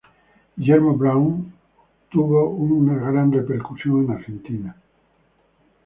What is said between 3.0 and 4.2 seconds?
gran repercusión en